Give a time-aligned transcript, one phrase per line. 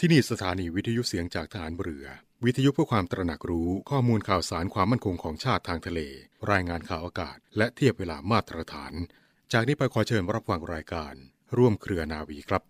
[0.00, 2.06] ที่นี่สถานีวิทยุเสียงจากทหารเรือ
[2.44, 6.00] วิทยุเพื่อความตระหนักรู้ข้อมูลข่าวสารความมั่นคงของชาติทางทะเล
[6.50, 8.92] รายงานข่าวอากาศ และเทียบเวลามาตรฐาน
[9.52, 11.14] จากนี้ไปขอเชิญรับฟังรายการ
[11.56, 12.62] ร่วมเครือนาวีครับ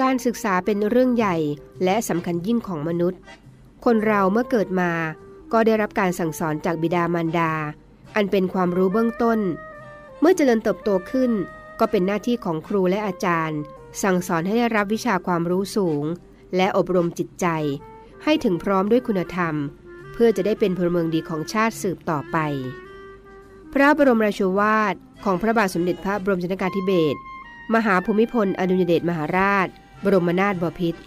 [0.00, 1.36] การศึกษาเป็นเรื่องใหญ่
[1.84, 3.20] และสำคัญยิ่งของมนุษย์
[3.84, 4.92] คนเราเมื่อเกิดมา
[5.52, 7.52] ก็ได้รับการสั่งสอนจากบิดามารดา
[8.14, 9.38] อันเป็นความรู้เบื้องต้น
[10.20, 11.30] เมื่อเจริญเติบโตขึ้น
[11.80, 13.58] ก็เป็นหน้าที่ของครูและอาจารย์
[14.02, 16.04] สั่งสอนให้ได้รับวิชาความรู้สูง
[16.56, 17.46] และอบรมจิตใจ
[18.24, 19.54] ให้ถึงพร้อมด้วยคุณธรรม
[20.12, 22.36] เพื่อจะได้เป็นพลเมืองดีของชาติสืบต่อไป
[23.72, 27.18] พระบรมราชวาทของพระบาทสมเด็จพระบรมชนกาธิเบศร
[27.74, 29.68] มหาภูมิพลอดุลยเดชมหาราช
[30.04, 31.00] บรมนาถบพิตร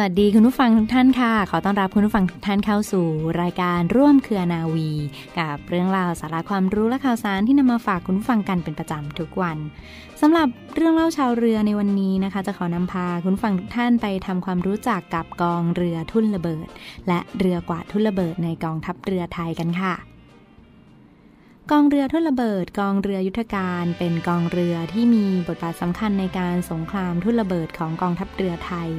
[0.00, 3.06] วัสดีคุณผู้ฟังทุกท่านค่ะ ขอต้อนรับคุณผู้ฟังทุกท่านเข้าสู่
[3.42, 4.90] รายการร่วมเครือนาวี
[5.38, 9.58] กับเรื่องราวสาระความรู้และข่าวสารที่นำมาฝากคุณผู้ฟังกันเป็นประจำทุกวัน
[10.20, 16.68] สำหรับเรื่องเล่าชาวเรือในวันนี้นะคะ จะขอนำพาคุณผู้ฟังทุกท่านไปทำความรู้จักกับกองเรือทุ่นระเบิด
[17.08, 19.94] และเรือกวาดทุ่นระเบิดในกองทัพเรือไทยกันค่ะ
[21.70, 28.90] กองเรือทุ่นระเบิด กองเรือยุทธการ เป็นกองเรือที่มีบทบาทสำคัญในการสงครามทุ่นระเบิดของกองทัพเรือไทย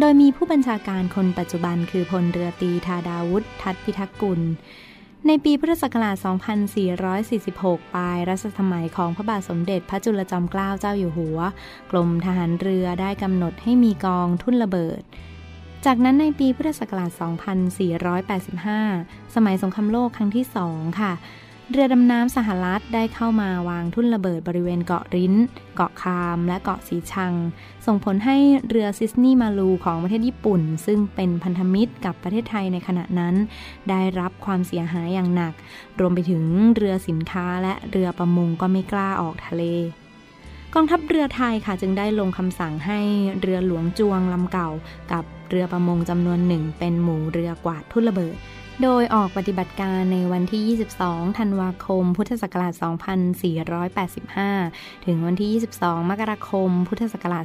[0.00, 4.40] โดยมีผู้บัญชาการคนปัจจุบันคือพลเรือตีธาดาวุฒิทัตพิทักษ์กุล
[5.26, 6.16] ในปีพุทธศักราช
[7.24, 11.38] 2446 ปลายรัชสมัยของพระบาทสมเด็จพระจุลจอมเกล้าเจ้าอยู่หัว
[11.90, 15.02] กรมทหารเรือได้กำหนดให้มีกองทุ่นระเบิด
[15.86, 17.10] จากนั้นในปีพุทธศักราช
[18.62, 21.12] 2485 สมัยสงครามโลกครั้งที่สองค่ะ
[21.72, 25.34] เรือดำน้ำสหรัฐได้เข้ามาวางทุ่นระเบิดบริเวณเกาะริ้น
[25.76, 27.32] เกาะคามและเกาะสีชัง
[27.86, 28.36] ส่งผลให้
[28.68, 33.34] เรือซิสนีมาลูของประเทศญี่ปุ่น ซึ่งเป็นพันธมิตรกับประเทศไทยในขณะนั้น
[33.88, 35.54] ได้รับความเสียหายอย่างหนัก
[36.00, 36.42] รวมไปถึง
[36.76, 39.62] เรือสินค้าและเรือประมงก็ไม่กล้าออกทะเล
[40.74, 43.00] กองทัพเรือไทยค่ะจึงได้ลงคำสั่งให้
[43.40, 44.68] เรือหลวงจวงลำเก่า
[45.12, 48.36] กับเรือประมงจำนวนหนึ่งเป็นหมู่เรือกวาดทุ่นระเบิด
[48.82, 52.72] โดยออกปฏิบัติการในวันที่ 22 ธันวาคม พุทธศักราช
[54.08, 55.50] 2485 ถึงวันที่
[55.82, 57.44] 22 มกราคม พุทธศักราช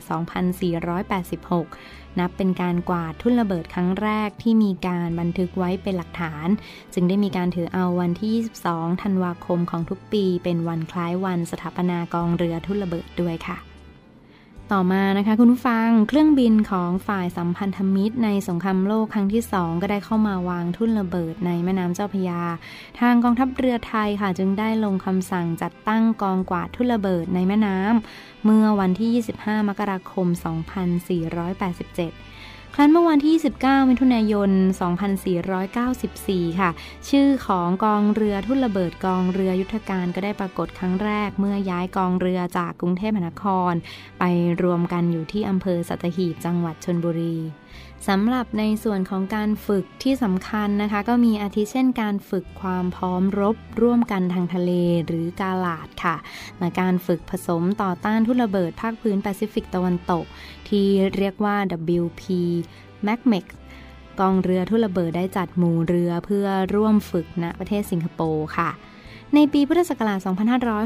[1.09, 6.47] 2486 นับเป็นการกวาดทุ่นระเบิดครั้งแรกที่มีการบันทึกไว้เป็นหลักฐาน
[6.93, 8.33] จึงได้มีการถือเอาวันที่
[8.67, 13.70] 22 ธันวาคมของทุกปี เป็นวันคล้ายวันสถาปนากองเรือทุ่นระเบิดด้วยค่ะ
[14.75, 22.41] ต่อมานะคะ คุณผู้ฟังเครื่องบินของฝ่ายสัมพันธมิตรในสงครามโลกครั้งที่สองก็ได้เข้ามาวางทุ่นระเบิดในแม่น้ำเจ้าพยา
[22.99, 29.09] ทางกองทัพเรือไทยค่ะ จึงได้ลงคำสั่งจัดตั้งกองกวาดทุ่นระเบิดในแม่น้ำเมื่อวันที่
[29.43, 30.27] 25 มกราคม
[31.11, 32.30] 2487
[32.75, 34.51] ครั้นเมื่อวันที่ 29 มิถุนายน
[35.95, 36.69] 2494 ค่ะ
[37.09, 43.73] ชื่อของกองเรือทุ่นระเบิดกองเรือยุทธการก็ได้ปรากฏครั้งแรก เมื่อย้ายกองเรือจากกรุงเทพมหานคร
[44.19, 44.23] ไป
[44.63, 47.37] รวมกันอยู่ที่อำเภอสัตหีบจังหวัดชนบุรี
[48.09, 54.71] สำหรับในส่วนของการฝึกที่สำคัญนะคะ ก็มีอาทิเช่นการฝึกความพร้อมรบร่วมกันทางทะเล
[55.05, 56.15] หรือกาลาดค่ะ
[56.59, 60.25] และการฝึกผสมต่อต้านทุนระเบิดภาคพื้นแปซิฟิกตะวันตก
[60.69, 61.55] ที่เรียกว่า
[62.01, 62.23] WP
[63.07, 63.45] m a c m e x
[64.19, 68.69] กองเรือทุนระเบิดได้จัดหมู่เรือเพื่อร่วมฝึกณประเทศสิงคโปร์ค่ะ
[69.35, 70.19] ในปีพุทธศักราช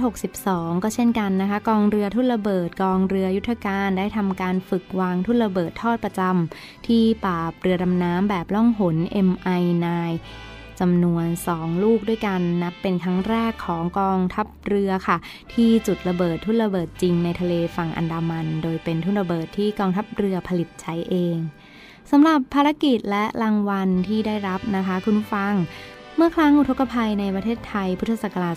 [0.07, 8.97] 2562 ก็เช่นกันนะคะ กองเรือทุ่นระเบิด กองเรือยุทธการได้ทำการฝึกวางทุ่นระเบิดทอดประจำที่ป่าเรือดำน้ำแบบล่องหน
[9.27, 9.85] MI9
[10.79, 11.25] จำนวน
[11.55, 15.17] 2 ลูกด้วยกันนับเป็นครั้งแรกของกองทัพเรือค่ะ
[15.53, 21.37] ที่จุดระเบิดทุ่นระเบิดจริงในทะเลฝั่งอันดามัน โดยเป็นทุ่นระเบิดที่กองทัพเรือผลิตใช้เอง
[22.11, 25.53] สำหรับภารกิจและรางวัลที่ได้รับนะคะ คุณฟัง
[26.17, 28.55] เมื่อครั้งอุทกภัยในประเทศไทย พุทธศักราช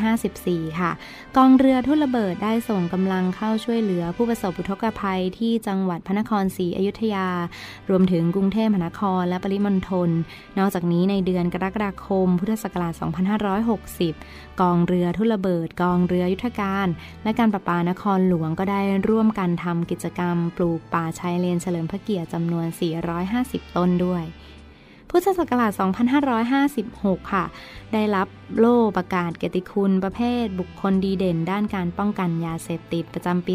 [0.00, 0.90] 2554 ค่ะ
[1.36, 7.28] กองเรือทุ่นระเบิดได้ส่งกำลังเข้าช่วยเหลือผู้ประสบอุทกภัยที่จังหวัดพระนครศรีอยุธยา
[7.90, 10.10] รวมถึงกรุงเทพมหานครและปริมณฑล
[10.58, 12.92] นอกจากนี้ในเดือนกรกฎาคม พุทธศักราช
[13.96, 16.86] 2560 กองเรือทุ่นระเบิด กองเรือยุทธการ
[17.24, 22.66] และการประปานครหลวงก็ได้ร่วมกันทำกิจกรรม ปลูกป่าชายเลนเฉลิมพระเกียรติจำนวน
[23.22, 24.24] 450 ต้นด้วย
[25.10, 25.72] พุทธศักราช
[26.52, 27.44] 2556 ค่ะ
[27.92, 28.28] ได้รับ
[28.58, 33.54] โล่ประกาศเกียรติคุณประเภทบุคคลดีเด่น ด้านการป้องกันยาเสพติดประจำปี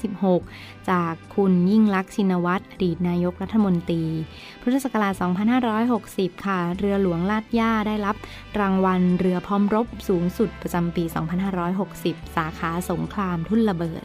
[0.00, 4.04] 2556 จากคุณยิ่งลักษณ์ชินวัตรอดีตนายกรัฐมนตรี
[4.62, 5.14] พุทธศักราช
[5.78, 8.16] 2560 ค่ะ เรือหลวงลาดย่าได้รับ
[8.60, 11.04] รางวัลเรือพร้อมรบสูงสุดประจำปี
[11.70, 14.04] 2560 สาขาสงครามทุ่นระเบิด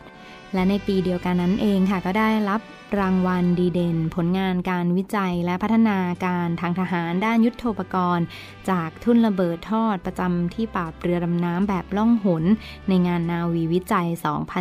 [0.53, 2.61] และในปีเดียวกันนั้นเองค่ะก็ได้รับ
[2.99, 8.25] รางวัลดีเด่น ผลงานการวิจัยและพัฒนาการทางทหารด้านยุทโธปกรณ์
[8.69, 12.43] จากทุ่นระเบิดทอดประจำที่ปราบเรือดำน้ำแบบล่องหน
[12.87, 14.07] ในงานนาวีวิจัย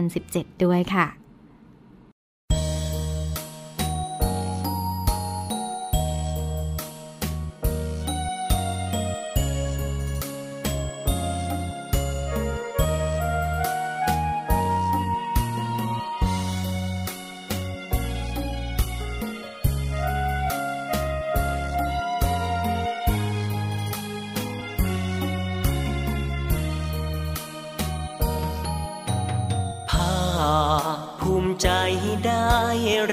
[0.04, 1.19] 2017 ด้วยค่ะ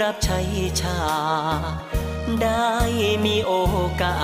[0.01, 0.39] รับใช้
[0.81, 0.99] ชา
[2.41, 2.71] ได้
[3.25, 3.53] มีโอ
[4.01, 4.17] กา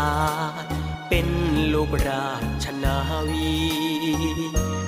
[0.62, 0.65] ส
[1.10, 1.27] เป็น
[1.74, 2.30] ลูกรา
[2.63, 2.98] ชนา
[3.30, 3.54] วี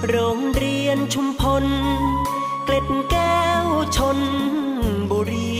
[0.08, 1.66] โรงเรียนชุมพล
[2.66, 3.66] เกล็ดแก้ว
[3.98, 4.20] ชน
[5.12, 5.56] บุรี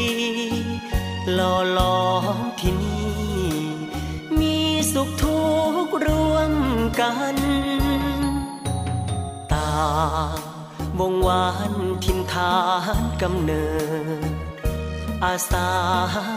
[1.34, 3.54] หล่อหลอมที่นี่
[4.40, 4.58] มี
[4.94, 5.42] สุขทุ
[5.86, 6.54] กข์ร่วม
[7.00, 7.38] กัน
[9.52, 9.72] ตา
[11.00, 11.74] วงวาน
[12.04, 12.56] ทินทา
[13.00, 13.66] นกำเนิ
[14.54, 14.55] ด
[15.24, 15.68] อาสา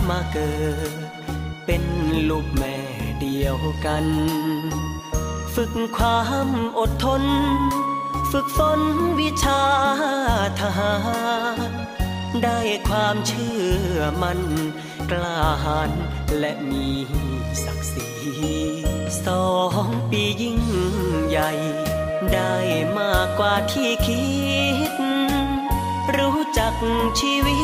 [0.09, 0.53] มาเกิ
[0.91, 0.93] ด
[1.67, 1.85] เป็น
[2.31, 2.77] ลูกแม่
[3.21, 4.07] เดียวกัน
[5.55, 6.49] ฝึกความ
[6.79, 7.25] อดทน
[8.31, 8.81] ฝึกฝน
[9.21, 9.63] วิชา
[10.61, 10.93] ทหา
[11.57, 11.71] ร
[12.43, 12.59] ได้
[12.89, 13.57] ความเชื่
[13.93, 14.41] อมัน
[15.11, 15.91] กล้าหาญ
[16.39, 16.89] และมี
[17.65, 18.09] ศักดิ์ศรี
[19.25, 19.47] สอ
[19.87, 20.61] งปียิ่ง
[21.29, 21.51] ใหญ่
[22.33, 22.55] ได้
[22.99, 24.25] มากกว่าที่คิ
[24.91, 24.93] ด
[26.17, 26.75] รู้จัก
[27.21, 27.59] ชีวิ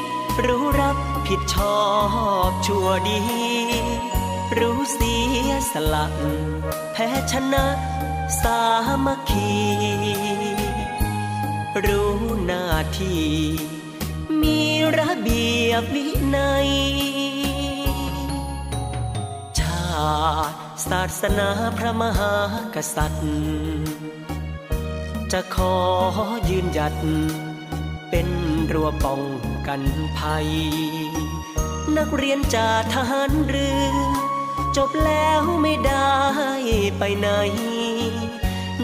[0.00, 0.02] ต
[0.44, 0.96] รู้รับ
[1.28, 1.78] ผิดชอ
[2.48, 3.20] บชั่วดี
[4.58, 5.14] รู้เสี
[5.48, 6.06] ยสละ
[6.92, 7.66] แพ้ชนะ
[8.40, 8.60] สา
[9.04, 9.54] มัคคี
[11.86, 12.64] รู้หน้า
[12.98, 13.26] ที่
[14.42, 14.60] มี
[14.98, 16.06] ระเบียบวิ
[16.36, 16.68] นัย
[19.58, 19.86] ชา
[20.50, 20.58] ติ
[20.88, 22.34] ศาสนาพระมหา
[22.74, 23.36] กษัตริย์
[25.32, 25.74] จะขอ
[26.48, 26.94] ยืนหยัด
[28.10, 28.28] เป็น
[28.72, 29.22] รั้วป้อง
[29.66, 29.82] กัน
[30.18, 30.48] ภัย
[31.96, 33.96] นักเรียนจากทหารเรือ
[34.76, 36.14] จบแล้วไม่ได้
[36.98, 37.28] ไปไหน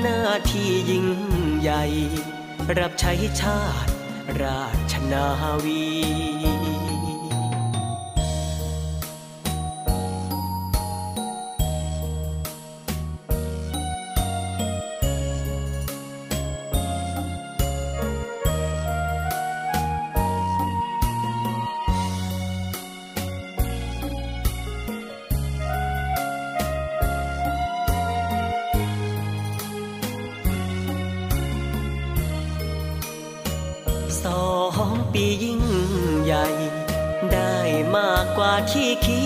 [0.00, 1.06] หน้าที่ยิ่ง
[1.60, 1.84] ใหญ่
[2.78, 3.92] รับใช้ชาติ
[4.42, 4.62] รา
[4.92, 5.26] ชนา
[5.64, 6.21] วี
[34.24, 34.44] สอ
[34.92, 35.62] งปียิ่ง
[36.22, 36.46] ใหญ่
[37.32, 37.56] ได้
[37.96, 39.24] มากกว่าที่คิ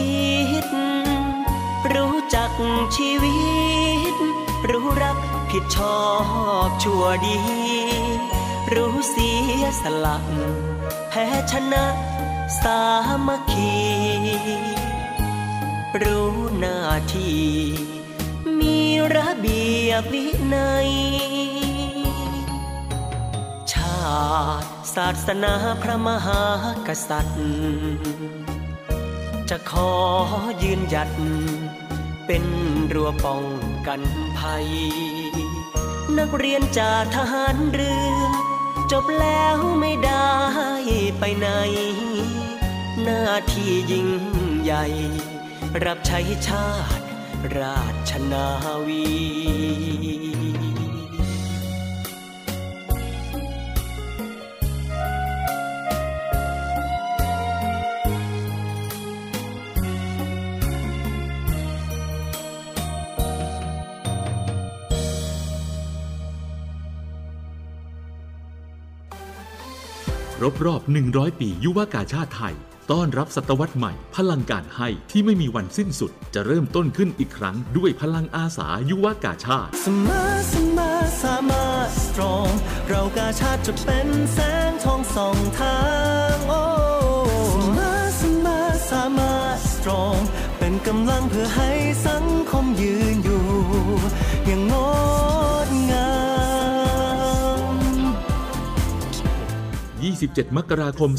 [0.64, 0.66] ด
[1.94, 2.50] รู้จัก
[2.96, 3.38] ชีวิ
[4.12, 4.14] ต
[4.70, 5.18] รู้รับ
[5.50, 6.00] ผิดชอ
[6.66, 7.38] บชั่วดี
[8.74, 10.18] รู้เสียสละ
[11.08, 11.86] แพ้ชนะ
[12.60, 12.80] สา
[13.26, 13.76] มัคคี
[16.02, 16.80] รู้หน้า
[17.14, 17.44] ที่
[18.60, 18.78] มี
[19.16, 20.90] ระเบียบวินัย
[23.72, 24.00] ชา
[24.62, 26.42] ติ ศาสนาพระมหา
[26.88, 27.46] กษัตริย์
[29.50, 29.90] จะขอ
[30.62, 31.10] ยืนหยัด
[32.26, 32.44] เป็น
[32.92, 33.44] รั้วป้อง
[33.86, 34.02] กัน
[34.38, 34.68] ภัย
[36.18, 38.16] นักเรียนจากทหารเรือ
[38.92, 40.30] จบแล้วไม่ได้
[41.18, 41.48] ไปไหน
[43.02, 44.08] หน้าที่ยิ่ง
[44.62, 44.84] ใหญ่
[45.84, 47.04] รับใช้ชาติ
[47.58, 48.48] ราชนา
[48.86, 49.06] วี
[70.42, 72.54] รบรอบ 100 ปียุวกาชาติไทย
[72.90, 82.48] ต้อนรับศตวรรษใหม่ พลังการให้ที่ไม่มีวันสิ้นสุด จะเริ่มต้นขึ้นอีกครั้งด้วยพลังอาสายุวกาชาติสมาสมาสามารถสตรอง
[82.88, 84.38] เรากาชาติจะเป็นแส
[84.70, 85.78] งทองส่องทา
[86.34, 86.62] งโอ้
[87.52, 88.58] สมาสมา
[88.90, 90.16] สามารถสตรอง
[90.58, 91.70] เป็นกำลังเพื่อให้
[92.06, 93.44] สังคมยืนอยู่
[94.46, 94.74] อย่างง
[95.24, 95.25] ด
[100.14, 101.10] 27 มกราคม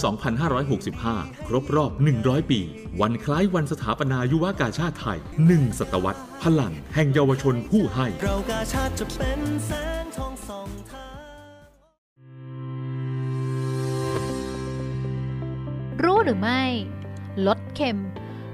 [0.69, 1.91] 2565 ครบรอบ
[2.21, 2.59] 100 ปี
[3.01, 9.71] วันคล้ายวันสถาปนายุวกาชาติไทย 1 ศตวรรษ พลังแห่งเยาวชนผู้ให้เรากาชาติจะเป็นแส
[10.03, 11.17] งทองส่องทาง
[16.03, 16.63] รู้หรือไม่
[17.47, 17.99] ลดเค็ม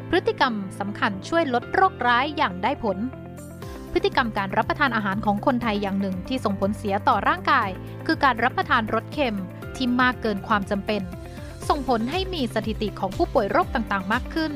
[0.09, 2.97] พฤติกรรมสำคัญช่วยลดโรคร้ายอย่างได้ผล
[3.93, 7.69] พฤติกรรมการรับประทานอาหารของคนไทยอย่างหนึ่งที่ส่งผลเสียต่อร่างกาย
[8.05, 9.37] คือการรับประทานรสเค็ม
[9.75, 11.01] ที่มากเกินความจำเป็น
[11.69, 14.53] ส่งผลให้มีสถิติของผู้ป่วยโรคต่างๆ มากขึ้น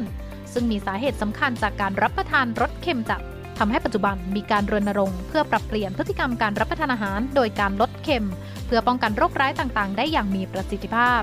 [0.54, 3.22] ซึ่งมีสาเหตุสำคัญจากการรับประทานรสเค็มจัด
[3.58, 8.28] ทำให้ปัจจุบันมีการรณรงค์เพื่อปรับเปลี่ยนพฤติกรรมการรับประทานอาหาร โดยการลดเค็ม
[8.66, 11.22] เพื่อป้องกันโรคร้ายต่างๆ ได้อย่างมีประสิทธิภาพ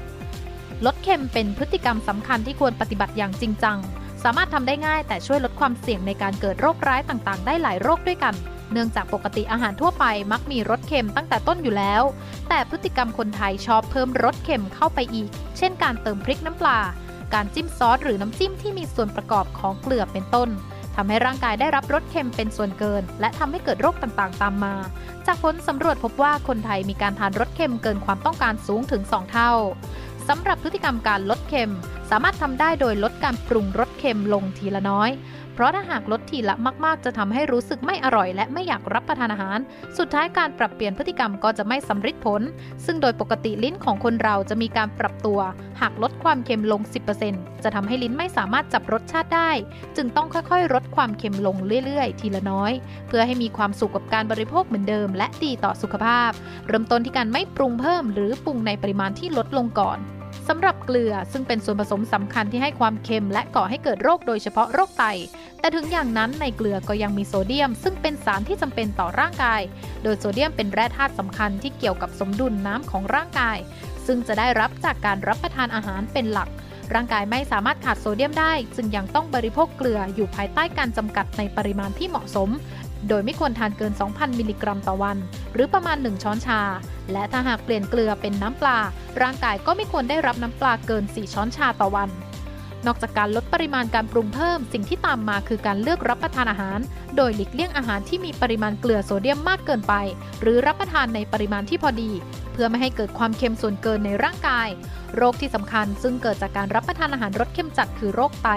[0.86, 3.78] ลดเค็มเป็นพฤติกรรมสำคัญที่ควรปฏิบัติอย่างจริงจัง
[4.24, 8.34] สามารถทำได้ง่ายแต่ช่วยลดความเสี่ยงในการเกิดโรคร้ายต่างๆ ได้หลายโรคด้วยกัน
[8.72, 12.02] เนื่องจากปกติอาหารทั่วไปมักมีรสเค็มตั้งแต่ต้นอยู่แล้ว
[12.48, 16.78] แต่พฤติกรรมคนไทยชอบเพิ่มรสเค็มเข้าไปอีก เช่น การเติมพริกน้ำปลา
[17.34, 20.48] การจิ้มซอสหรือน้ำจิ้มที่มีส่วนประกอบของเกลือเป็นต้น
[20.96, 24.74] ทำให้ร่างกายได้รับรสเค็มเป็นส่วนเกิน และทำให้เกิดโรคต่างๆ ตามมา
[25.26, 29.52] จากผลสำรวจพบว่าคนไทยมีการทานรสเค็มเกินความต้องการสูงถึง 2 เท่า
[30.28, 31.72] สำหรับพฤติกรรมการลดเค็ม
[32.10, 35.10] สามารถทำได้โดยลดการปรุงรสเค็มลงทีละน้อย
[35.54, 36.54] เพราะถ้าหากลดทีละ
[36.84, 39.58] มากๆ จะทำให้รู้สึกไม่อร่อย และไม่อยากรับประทานอาหาร
[39.98, 42.42] สุดท้ายการปรับเปลี่ยนพฤติกรรมก็จะไม่สำเร็จผล
[42.84, 45.40] ซึ่งโดยปกติลิ้นของคนเราจะมีการปรับตัว
[45.80, 46.80] หากลดความเค็มลง
[47.22, 49.50] 10%จะทำให้ลิ้นไม่สามารถจับรสชาติได้
[49.96, 52.72] จึงต้องค่อยๆ ลดความเค็มลงเรื่อยๆ ทีละน้อย
[53.08, 56.30] เพื่อให้มีความสุขกับการบริโภคเหมือนเดิม และดีต่อสุขภาพ
[56.66, 60.00] เริ่มต้นที่การไม่ปรุงเพิ่ม หรือปรุงในปริมาณที่ลดลงก่อน
[60.48, 65.04] สำหรับเกลือซึ่งเป็นส่วนผสมสำคัญที่ให้ความเค็มและก่อให้เกิดโรคโดยเฉพาะโรคไต
[65.60, 69.60] แต่ถึงอย่างนั้นในเกลือก็ยังมีโซเดียม ซึ่งเป็นสารที่จำเป็นต่อร่างกาย
[70.02, 73.58] โดยโซเดียมเป็นแร่ธาตุสำคัญที่เกี่ยวกับสมดุลน้ำของร่างกาย
[74.06, 76.48] ซึ่งจะได้รับจากการรับประทานอาหารเป็นหลัก
[76.94, 82.50] ร่างกายไม่สามารถขาดโซเดียมได้ จึงยังต้องบริโภคเกลืออยู่ภายใต้การจำกัดในปริมาณที่เหมาะสม
[83.08, 85.18] โดยไม่ควรทานเกิน 2,000 มิลลิกรัมต่อวัน
[85.52, 86.60] หรือประมาณ 1 ช้อนชา
[87.12, 88.78] และถ้าหากเปลี่ยนเกลือเป็นน้ำปลา
[89.22, 92.08] ร่างกายก็ไม่ควรได้รับน้ำปลาเกิน 4 ช้อนชาต่อวัน
[92.86, 96.78] นอกจากการลดปริมาณการปรุงเพิ่ม สิ่งที่ตามมาคือการเลือกรับประทานอาหาร
[97.16, 99.94] โดยหลีกเลี่ยงอาหารที่มีปริมาณเกลือโซเดียมมากเกินไป
[100.40, 102.10] หรือรับประทานในปริมาณที่พอดี
[102.52, 104.68] เพื่อไม่ให้เกิดความเค็มส่วนเกินในร่างกาย
[105.16, 108.48] โรคที่สำคัญซึ่งเกิดจากการรับประทานอาหารรสเค็มจัดคือโรคไต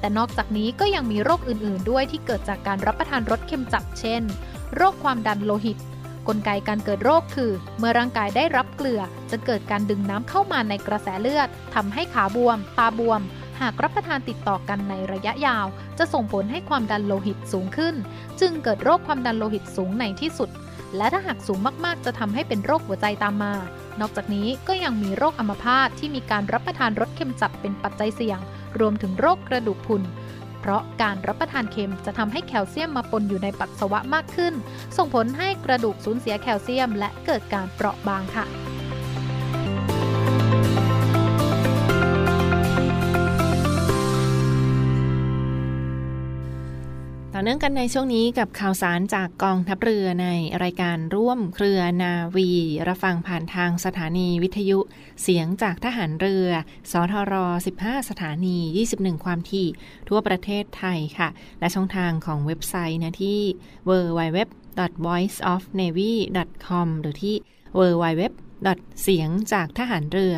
[0.00, 4.22] แต่นอกจากนี้ก็ยังมีโรคอื่น ๆ ด้วยที่เกิดจากการรับประทานรสเค็มจัดเช่น
[4.76, 5.78] โรคความดันโลหิต
[6.28, 13.20] กลไกการเกิดโรคคือ เมื่อร่างกายได้รับเกลือ จะเกิดการดึงน้ำเข้ามาในกระแสเลือดทำให้ขาบวม ตาบวม
[13.60, 15.66] หากรับประทานติดต่อกันในระยะยาว
[15.98, 17.94] จะส่งผลให้ความดันโลหิตสูงขึ้น
[18.40, 20.50] จึงเกิดโรคความดันโลหิตสูงในที่สุด
[20.96, 23.54] และถ้าหากสูงมากๆ จะทำให้เป็นโรคหัวใจตามมา
[24.00, 28.38] นอกจากนี้ก็ยังมีโรคอัมพาตที่มีการรับประทานรสเค็มจัดเป็นปัจจัยเสี่ยง
[28.80, 30.02] รวมถึงโรคกระดูกพรุน
[30.60, 34.54] เพราะการรับประทานเค็มจะทำให้แคลเซียมมาปนอยู่ในปัสสาวะมากขึ้น
[34.96, 38.59] ส่งผลให้กระดูกสูญเสียแคลเซียม และเกิดการเปราะบางค่ะ
[47.40, 50.28] อเนื่องกันในช่วงนี้กับข่าวสารจากกองทัพเรือใน
[50.62, 52.50] รายการร่วมเครือนาวี
[52.88, 54.78] รับฟังผ่านทางสถานีวิทยุ
[55.22, 56.46] เสียงจากทหารเรือ
[56.92, 57.34] สทร
[57.76, 58.56] 15 สถานี
[58.92, 59.68] 21 ความถี่
[60.08, 61.28] ทั่วประเทศไทยค่ะ
[61.60, 63.40] และช่องทางของเว็บไซต์นะที่
[63.88, 67.36] www.voiceofnavy.com หรือที่
[67.78, 68.22] www.
[69.02, 70.34] เสียงจากทหารเรือ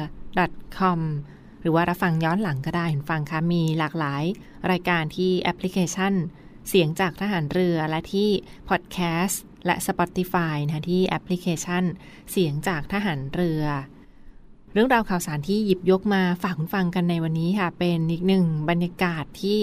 [0.78, 1.00] .com
[1.60, 4.24] หรือว่ารับฟังย้อนหลังก็ได้เห็นฟังค่ะมีหลากหลาย
[4.70, 6.14] รายการที่แอปพลิเคชัน
[6.68, 8.30] เสียงจากทหารเรือและที่
[8.68, 11.84] พอดแคสต์และ Spotify นะที่แอปพลิเคชัน
[12.32, 13.64] เสียงจากทหารเรือ
[14.72, 19.58] เรื่องราวข่าวสารที่หยิบยกมาฝากคุณฟังกันในวันนี้ค่ะ เป็นอีกหนึ่งบรรยากาศที่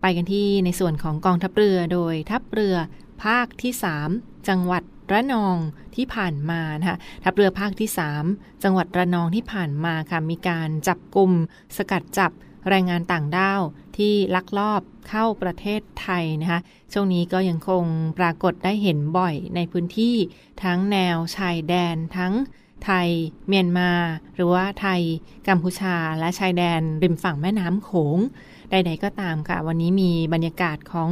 [0.00, 2.76] ไปกันที่ในส่วนของกองทัพเรือโดยทัพเรือ
[3.24, 3.72] ภาคที่
[4.10, 4.82] 3 จังหวัด
[5.12, 5.56] ระนอง
[5.96, 7.88] ที่ผ่านมานะคะทัพเรือภาคที่
[8.26, 11.30] 3 จังหวัดระนองที่ผ่านมาค่ะมีการจับกลุ่ม
[11.76, 12.30] สกัดจับ
[12.68, 13.62] แรงงานต่างด้าว
[13.96, 16.60] ที่ลักลอบเข้าประเทศไทยนะคะ
[16.92, 17.84] ช่วงนี้ก็ยังคง
[18.18, 20.16] ปรากฏได้เห็นบ่อยในพื้นที่
[20.62, 22.32] ทั้งแนวชายแดนทั้ง
[22.84, 23.08] ไทย
[23.48, 23.90] เมียนมา
[24.34, 25.00] หรือว่าไทย
[25.48, 28.18] กัมพูชาและชายแดนริมฝั่งแม่น้ำโขง
[28.70, 31.10] ใดๆก็ตามค่ะ วันนี้มีบรรยากาศของ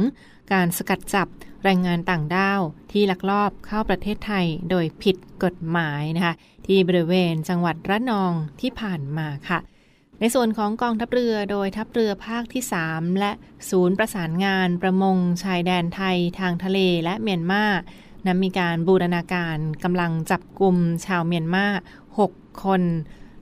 [0.51, 1.27] การสกัดจับ
[1.63, 6.33] แรงงานต่างด้าวที่ลักลอบเข้าประเทศไทยโดยผิดกฎหมายนะคะ
[6.67, 9.59] ที่บริเวณจังหวัดระนองที่ผ่านมาค่ะ
[10.23, 13.31] ในส่วนของกองทัพเรือโดยทัพเรือภาคที่ 3 และ
[13.69, 17.65] ศูนย์ประสานงานประมงชายแดนไทยทางทะเลและเมียนมา
[18.25, 20.75] นั้นมีการบูรณาการกำลังจับกลุ่ม
[21.05, 21.65] ชาวเมียนมา
[22.17, 22.81] 6 คน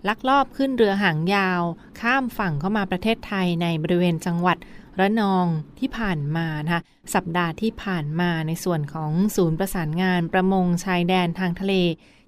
[0.08, 1.62] ลักลอบขึ้นเรือหางยาว
[2.00, 4.58] ข้ามฝั่งเข้ามาประเทศไทยในบริเวณจังหวัด
[5.00, 5.46] ระนอง
[5.80, 6.82] ที่ผ่านมานะคะ
[7.16, 11.74] สัปดาห์ที่ผ่านมาในส่วนของศูนย์ประสานงานประมงชายแดนทางทะเล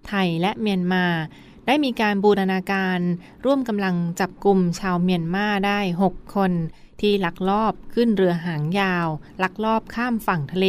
[0.07, 1.05] ไทยและเมียนมา
[1.67, 2.99] ได้มีการบูรณาการ
[3.45, 5.79] ร่วมกำลังจับกลุ่มชาวเมียนมาได้
[6.09, 6.51] 6 คน
[7.01, 9.07] ที่ลักลอบขึ้นเรือหางยาว
[9.43, 10.67] ลักลอบข้ามฝั่งทะเล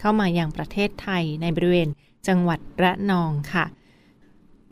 [0.00, 1.88] เข้ามายังประเทศไทยในบริเวณ
[2.28, 3.66] จังหวัดระนองค่ะ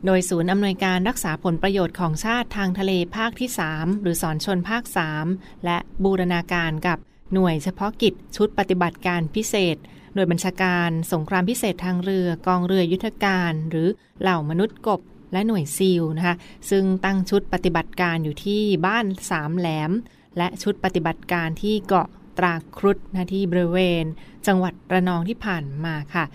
[0.05, 4.83] โดยศูนย์อำนวยการรักษาผลประโยชน์ของชาติทางทะเลภาคที่ 3 หรือสอนชนภาค
[5.23, 6.97] 3 และบูรณาการกับ
[7.33, 9.77] หน่วยเฉพาะกิจชุดปฏิบัติการพิเศษ
[10.13, 13.87] หน่วยบัญชาการสงครามพิเศษทางเรือกองเรือยุทธการ หรือ
[14.21, 15.01] เหล่ามนุษย์กบ
[15.35, 16.35] และหน่วยซีลนะคะ
[16.69, 19.91] ซึ่งตั้งชุดปฏิบัติการอยู่ที่บ้านสามแหลม
[20.37, 24.03] และชุดปฏิบัติการที่เกาะตราครุฑนะที่บริเวณ
[24.47, 26.25] จังหวัดระนองที่ผ่านมาค่ะ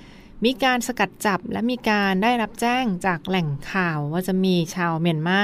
[0.44, 5.42] มีการสกัดจับและมีการได้รับแจ้งจากแหล่งข่าวว่าจะมีชาวเมียนมา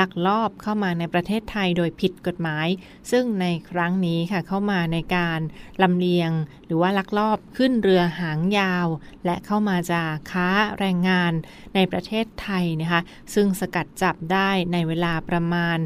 [0.00, 2.66] ลักลอบเข้ามาในประเทศไทยโดยผิดกฎหมาย
[3.10, 5.40] ซึ่งในครั้งนี้ค่ะเข้ามาในการ
[5.82, 6.30] ลำเลียง
[6.66, 8.86] หรือว่าลักลอบขึ้นเรือหางยาว
[9.24, 11.32] และเข้ามาจากค้าแรงงาน
[11.74, 13.00] ในประเทศไทยนะคะ
[13.34, 15.78] ซึ่งสกัดจับได้ในเวลาประมาณ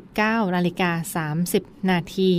[0.00, 2.32] 19นาฬิกา30 นาที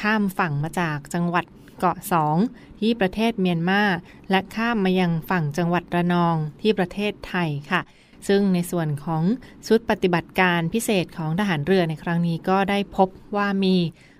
[0.00, 1.44] ข้ามฝั่งมาจากจังหวัด
[1.84, 2.36] เกาะสอง
[2.80, 3.82] ที่ประเทศเมียนมา
[4.30, 7.80] และข้ามมายังฝั่งจังหวัดระนองที่ประเทศไทยค่ะ
[8.28, 9.22] ซึ่งในส่วนของ
[9.66, 13.76] ชุดปฏิบัติการพิเศษของทหารเรือในครั้งนี้ก็ได้พบว่ามี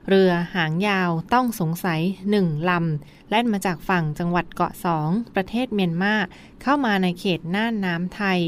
[0.09, 2.01] เรือหางยาวต้องสงสัย
[2.31, 6.15] หนึ่งลำ แล่นมาจากฝั่งจังหวัดเกาะสองประเทศเมียนมา
[6.63, 8.41] เข้ามาในเขตน่านน้ำไทย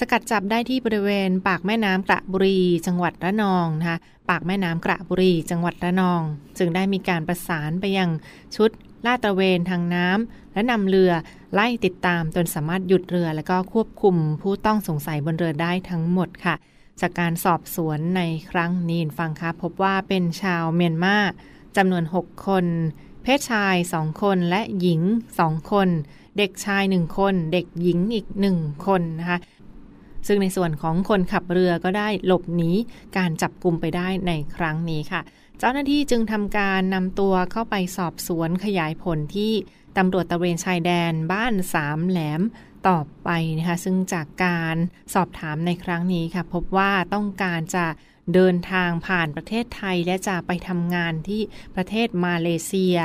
[0.00, 3.98] สกัดจับได้ที่บริเวณ ปากแม่น้ำกระบุรี จังหวัดระนองนะคะ
[4.30, 6.20] ปากแม่น้ำกระบุรี จังหวัดระนอง
[6.58, 8.10] จึงได้มีการประสานไปยัง
[8.56, 8.70] ชุด
[9.06, 11.12] ลาดตระเวนทางน้ำและนำเรือ
[11.54, 16.54] ไล่ติดตามจนสามารถหยุดเรือ และก็ควบคุมผู้ต้องสงสัยบนเรือได้ทั้งหมดค่ะ
[17.00, 21.16] จากการสอบสวนในครั้งนี้ฟังค่ะพบว่าเป็นชาวเมียนมา
[21.76, 22.64] จำนวน 6 คน
[23.22, 25.00] เพศชาย 2 คนและหญิง
[25.36, 25.88] 2 คน
[26.38, 29.38] เด็กชาย 1 คน เด็กหญิงอีก 1 คนนะคะ
[30.26, 32.70] ซึ่งในส่วนของคนขับเรือก็ได้หลบหนี
[33.16, 35.20] การจับกลุ่มไปได้ในครั้งนี้ค่ะ
[35.58, 39.52] เจ้าหน้าที่จึงทำการนำตัวเข้าไปสอบสวนขยายผลที่
[39.96, 42.42] ตำรวจตะเวนชายแดนบ้านสามแหลม
[42.88, 44.76] ต่อไปนะคะซึ่งจากการ
[45.14, 47.86] สอบถามในครั้งนี้ค่ะ พบว่าต้องการจะ
[48.34, 51.40] เดินทางผ่านประเทศไทยและจะไปทำงานที่
[51.76, 52.96] ประเทศมาเลเซีย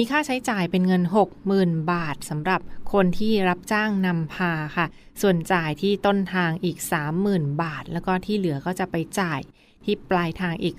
[0.00, 1.02] มีค่าใช้จ่ายเป็นเงิน
[1.46, 2.60] 60,000 บาทสำหรับ
[2.92, 4.86] คนที่รับจ้างนำพาค่ะ
[5.20, 6.78] ส่วนจ่ายที่ต้นทางอีก
[7.20, 9.40] 30,000 บาท แล้วก็ที่เหลือก็จะไปจ่าย
[9.84, 10.76] ที่ปลายทางอีก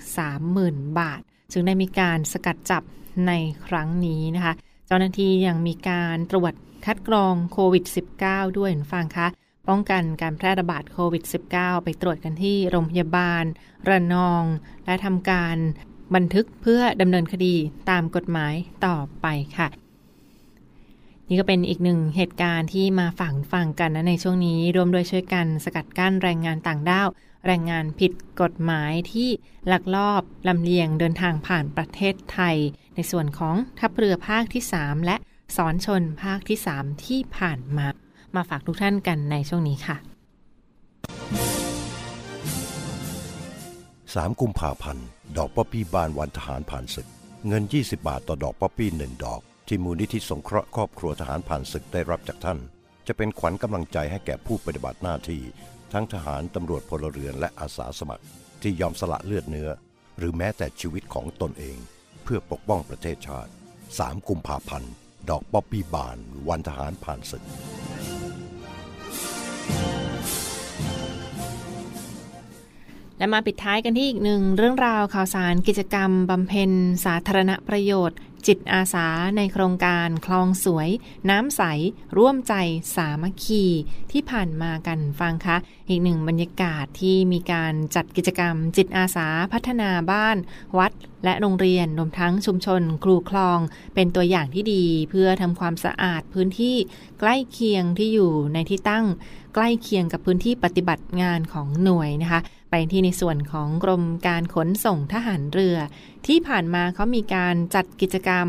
[0.47, 2.83] 30,000 บาท จึงได้มีการสกัดจับ
[3.27, 3.31] ใน
[3.67, 4.53] ครั้งนี้นะคะ
[4.87, 6.53] เจ้าหน้าที่ยังมีการตรวจ
[6.85, 7.85] คัดกรองโควิด
[8.21, 9.27] -19 ด้วยฟังคะ
[9.69, 13.43] ป้องกันการแพร่ระบาดโควิด -19 ไปตรวจกันที่โรงพยาบาล
[13.89, 14.43] ระนอง
[14.85, 15.57] และทำการ
[16.15, 17.55] บันทึกเพื่อดำเนินคดี
[17.89, 18.53] ตามกฎหมาย
[18.85, 19.67] ต่อไปค่ะ
[21.27, 27.07] นี่ก็เป็นอีกหนึ่งเหตุการณ์ที่มาฝังฟังกันนะในช่วงนี้รวมโดยช่วยกันสกัดกั้นแรงงานต่างด้าว
[27.45, 29.29] แรงงานผิดกฎหมายที่
[29.71, 32.55] ลักลอบลำเลียงเดินทางผ่านประเทศไทย
[32.95, 35.15] ในส่วนของทัพเรือภาคที่ 3 และ
[35.57, 37.87] ศรชล.ภาคที่ 3 ที่ผ่านมา
[38.35, 39.97] มาฝากทุกท่านกันในช่วงนี้ค่ะ
[44.13, 47.07] 3 กุมภาพันธ์ ดอกป๊อปปี้บานวันทหารผ่านศึก
[47.47, 52.59] เงิน 20 บาทต่อดอกป๊อปปี้หนึ่งดอก ที่มูลนิธิสงเคราะห์ครอบครัวทหารผ่านศึกได้รับจากท่าน
[53.07, 55.43] จะเป็นขวัญกำลังใจให้แก่ผู้ปฏิบัติหน้าที่
[55.93, 58.25] ทั้งทหารตำรวจพลเรือนและอาสาสมัคร
[58.61, 59.69] ที่ยอมสละเลือดเนื้อ
[60.17, 61.77] หรือแม้แต่ชีวิตของตนเอง
[62.23, 63.51] เพื่อปกป้องประเทศชาติ
[63.89, 64.93] 3 กุมภาพันธ์
[65.29, 66.17] ดอกป๊อปปี้บาน
[66.49, 67.43] วันทหารผ่านศึก
[73.19, 76.71] และมาปิดท้ายกันที่อีกหนึ่งเรื่องราวข่าวสารกิจกรรมบำเพ็ญ
[77.05, 80.89] สาธารณประโยชน์ จิตอาสาในโครงการคลองสวย
[81.29, 81.61] น้ำใส
[82.17, 82.53] ร่วมใจ
[82.95, 83.63] สามัคคี
[84.11, 85.57] ที่ผ่านมากันฟังคะ
[85.89, 90.37] อีกหนึ่งบรรยากาศที่มีการจัดกิจกรรม จิตอาสาพัฒนาบ้าน
[90.77, 90.91] วัด
[91.23, 93.59] และโรงเรียนรวมทั้งชุมชน ครูคลอง
[93.95, 96.75] เป็นตัวอย่างที่ดี เพื่อทำความสะอาดพื้นที่
[97.19, 99.05] ใกล้เคียงที่อยู่ในที่ตั้ง
[99.55, 105.77] ใกล้เคียงกับพื้นที่ปฏิบัติงานของหน่วยนะคะ ไปที่ในส่วนของกรมการขนส่งทหารเรือ
[106.25, 108.47] ที่ผ่านมาเขามีการจัดกิจกรรม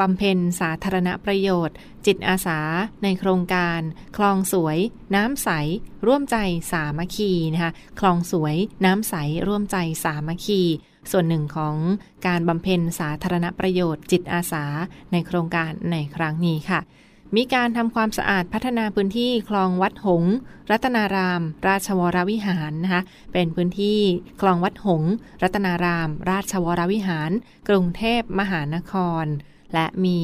[0.00, 2.60] บำเพ็ญสาธารณประโยชน์ จิตอาสา
[3.02, 3.80] ในโครงการ
[4.16, 4.78] คลองสวย
[5.14, 5.48] น้ำใส
[6.06, 6.36] ร่วมใจ
[6.72, 9.14] สามัคคีนะคะคลองสวย น้ำใส
[9.46, 10.62] ร่วมใจสามัคคี
[11.10, 11.76] ส่วนหนึ่งของ
[12.26, 14.64] การบำเพ็ญสาธารณประโยชน์ จิตอาสา
[15.12, 16.80] ในโครงการในครั้งนี้ค่ะ
[17.36, 20.24] มีการทำความสะอาดพัฒนาพื้นที่คลองวัดหง
[20.70, 24.00] รัตนาราม ราชวรวิหารนะคะเป็นพื้นที่
[24.40, 25.02] คลองวัดหง
[25.42, 27.30] รัตนาราม ราชวรวิหาร
[27.68, 28.92] กรุงเทพมหานค
[29.24, 29.26] ร
[29.74, 30.20] และมี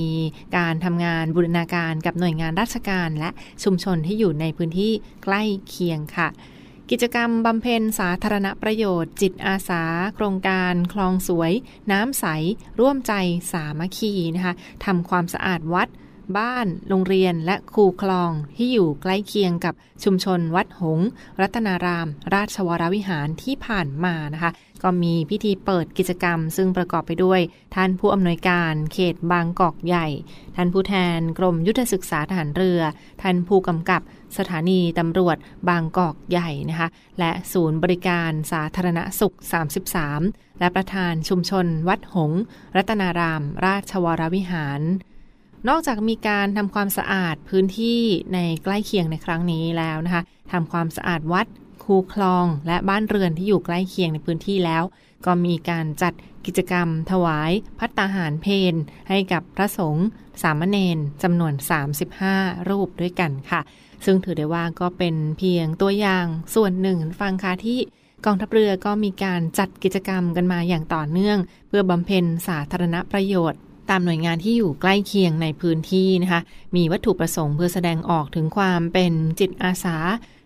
[0.57, 3.31] การทำงานบูรณาการกับหน่วยงานราชการและ
[3.65, 4.93] ชุมชนที่อยู่ในพื้นที่
[5.25, 6.29] ใกล้เคียงค่ะ
[6.91, 11.53] กิจกรรมบำเพ็ญสาธารณประโยชน์ จิตอาสา โครงการคลองสวย
[11.93, 12.25] น้ำใส
[12.81, 13.13] ร่วมใจ
[13.53, 15.89] สามัคคีนะคะทำความสะอาดวัด
[16.37, 21.01] บ้าน โรงเรียนและคูคลองที่อยู่ใกล้เคียงกับชุมชนวัดหง
[21.41, 24.51] รัตนาราม ราชวรวิหารที่ผ่านมานะคะ
[24.83, 27.41] ก็มีพิธีเปิดกิจกรรม ซึ่งประกอบไปด้วย
[27.75, 30.07] ท่านผู้อำนวยการเขตบางกอกใหญ่
[30.57, 32.81] ท่านผู้แทนกรมยุทธศึกษาทหารเรือ
[33.23, 34.03] ท่านผู้กำกับ
[34.39, 35.37] สถานีตำรวจ
[35.69, 36.89] บางกอกใหญ่นะคะ
[37.19, 39.37] และศูนย์บริการสาธารณสุข
[39.97, 42.33] 33 และประธานชุมชนวัดหง
[42.77, 44.81] รัตนาราม ราชวรวิหาร
[45.69, 48.01] นอกจากมีการทำความสะอาดพื้นที่
[48.35, 51.47] ในใกล้เคียงในครั้งนี้แล้วนะคะทำความสะอาดวัด
[51.85, 54.83] คูคลอง และบ้านเรือนที่อยู่ใกล้เคียงในพื้นที่แล้ว
[55.27, 56.13] ก็มีการจัด
[56.47, 58.75] กิจกรรม ถวายพัตตาหารเพน
[59.09, 60.07] ให้กับพระสงฆ์
[60.43, 61.55] สามเณรจำนวน
[62.11, 63.61] 35 รูปด้วยกันค่ะ
[64.05, 67.79] ซึ่งถือได้ว่าก็เป็นเพียงตัวอย่างส่วนหนึ่งฟังค่ะที่
[68.25, 76.41] กองทัพเรือก็มีการจัดกิจกรรมกันมาอย่างต่อเนื่อง เพื่อบำเพ็ญสาธารณประโยชน์ ตามหน่วยงานที่อยู่ใกล้เคียงในพื้นที่นะคะ
[76.77, 79.97] มีวัตถุประสงค์เพื่อแสดงออกถึงความเป็นจิตอาสา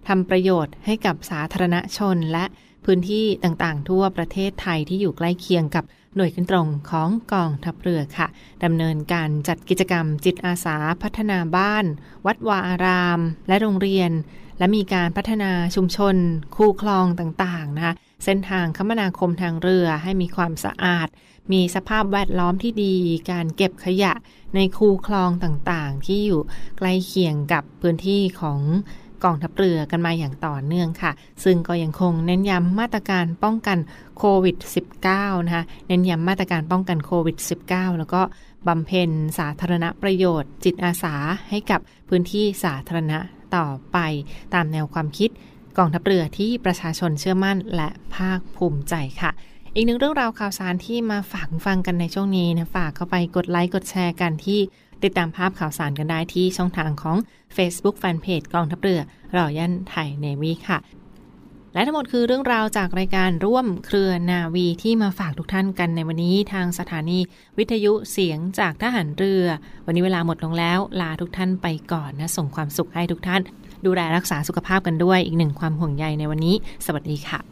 [0.09, 2.45] ทำประโยชน์ให้กับสาธารณชนและ
[2.85, 5.85] พื้นที่ต่างๆ ทั่วประเทศไทยที่อยู่ใกล้เคียงกับ
[6.17, 8.27] หน่วยขึ้นตรงของกองทัพเรือค่ะ
[8.65, 11.85] ดำเนินการจัดกิจกรรมจิตอาสาพัฒนาบ้าน
[12.27, 14.11] วัดวาอาราม และโรงเรียน
[14.59, 16.17] และมีการพัฒนาชุมชน
[16.57, 21.09] คูคลองต่างๆนะคะเส้นทางคมนาคมทางเรือให้มีความสะอาด
[21.53, 22.95] มีสภาพแวดล้อมที่ดี
[23.31, 24.13] การเก็บขยะ
[24.55, 26.41] ในคูคลองต่างๆ ที่อยู่
[26.79, 28.61] ใกล้เคียงกับพื้นที่ของ
[29.25, 31.13] กองทัพเรือกันมาอย่างต่อเนื่องค่ะ
[31.45, 33.79] ซึ่งก็ยังคงเน้นย้ำมาตรการป้องกัน
[34.19, 34.57] โควิด
[35.03, 37.37] -19 นะคะ เน้นย้ำมาตรการป้องกันโควิด
[37.69, 38.23] -19 แล้วก็
[38.69, 41.15] บำเพ็ญสาธารณประโยชน์ จิตอาสา
[41.51, 43.19] ให้กับพื้นที่สาธารณะ
[43.57, 43.99] ต่อไป
[44.55, 45.31] ตามแนวความคิด
[45.79, 49.31] กองทัพเรือที่ประชาชนเชื่อมั่นและภาคภูมิใจค่ะ
[49.77, 54.61] อีกหนึ่งเรื่องราวข่าวสารที่มาฝากฟังกันในช่วงนี้นะฝากเข้าไปกดไลค์กดแชร์กันที่
[55.03, 57.17] ติดตามภาพข่าวสารกันได้ที่ช่องทางของ
[57.57, 59.01] Facebook Fanpage กองทัพเรือ
[59.37, 60.79] รอยันไทยเนวีค่ะ
[61.75, 67.19] และทั้งหมดคือเรื่องราวจากรายการร่วมเครือนาวีที่มาฝากทุกท่านกันในวันนี้ทางสถานี
[67.59, 69.45] วิทยุเสียงจากทหารเรือ
[69.87, 73.41] วันนี้เวลาหมดลงแล้วลาทุกท่านไปก่อนนะ ส่งความสุขให้ทุกท่าน
[73.87, 76.55] ดูแลรักษาสุขภาพกันด้วยอีกหนึ่งความห่วงใยในวันนี้
[76.87, 77.52] สวัสดีค่ะ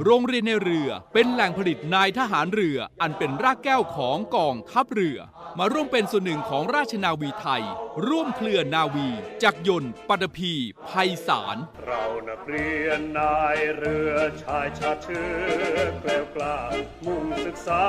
[0.00, 5.18] โรงเรียนในเรือเป็นแหล่งผลิตนายทหารเรืออันเป็นรากแก้วของกองทัพเรือ
[5.58, 7.64] มาร่วมเป็นส่วนหนึ่งของราชนาวีไทย
[8.06, 9.08] ร่วมเคลื่อนนาวี
[9.42, 10.52] จักยนต์ปัตภี
[10.88, 15.28] ภัยสาร เรานักเรียนนายเรือชายชาเชื้
[15.74, 16.58] อแกล้วกล้า
[17.04, 17.84] มุ่งศึกษา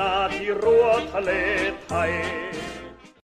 [0.00, 1.30] นาที่รั้วทะเล
[1.84, 2.12] ไทย